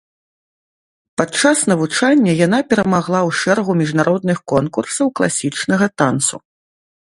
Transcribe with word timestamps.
Падчас 1.21 1.57
навучання 1.71 2.31
яна 2.45 2.59
перамагала 2.71 3.19
ў 3.27 3.39
шэрагу 3.41 3.71
міжнародных 3.83 4.37
конкурсаў 4.55 5.13
класічнага 5.21 5.85
танцу. 6.01 6.35